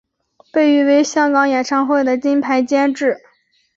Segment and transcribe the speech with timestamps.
[0.51, 3.17] 被誉为香港演唱会的金牌监制。